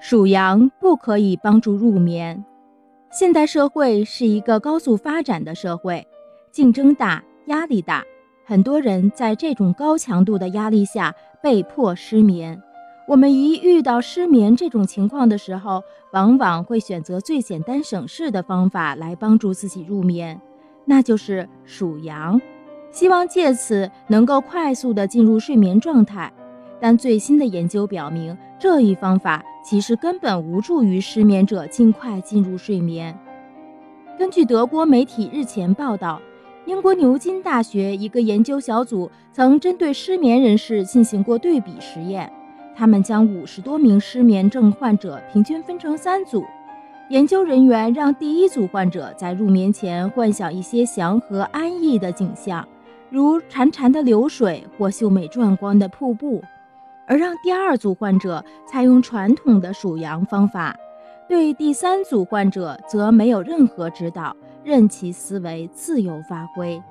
[0.00, 2.44] 属羊不可以帮助入眠。
[3.10, 6.06] 现代社会是一个高速发展的社会，
[6.50, 8.04] 竞争大，压力大，
[8.44, 12.60] 很多人在这种高强度的压力下被迫失眠。
[13.06, 15.82] 我们一遇到失眠这种情况的时候，
[16.12, 20.40] 往往会选择最简单省事的方法来帮助自己入眠，
[20.84, 22.40] 那就是数羊，
[22.90, 26.32] 希望借此能够快速的进入睡眠状态。
[26.86, 33.18] 但最新的研究表明，这一方法其实根本无助于失眠者尽快进入睡眠。
[34.18, 36.20] 根据德国媒体日前报道，
[36.66, 42.30] 英国牛津大学一个研究小组曾针对失眠人士进行过对比实验。
[42.76, 46.44] 他们将五十多名失眠症患者平均分成三组，
[47.08, 52.68] 研究人员让第一组患者在入眠前幻想一些祥和安逸的景象，
[53.08, 56.42] 如潺潺的流水或秀美壮观的瀑布。
[57.06, 60.76] 而让第二组患者采用传统的数羊方法，
[61.28, 66.82] 对第三组患者则没有任何指导，任其思维自由发挥。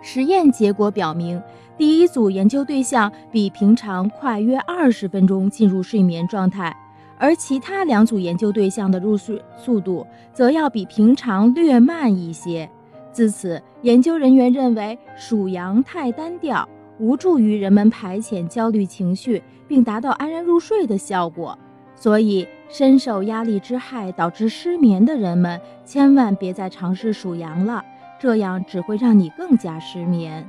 [0.00, 1.40] 实验结果表明，
[1.76, 6.76] 第一组研究对象比平常快约二十分钟进入睡眠状态，
[7.18, 12.68] 而其他两组研究对象的入睡速度则要比平常略慢一些。
[13.12, 16.68] 自此，研究人员认为数羊太单调。
[16.98, 21.58] 无助于人们排遣焦虑情绪，并达到安然入睡的效果。
[21.94, 27.84] 所以，深受压力之害导致失眠的人们，千万别再尝试数羊了，
[28.18, 30.48] 这样只会让你更加失眠。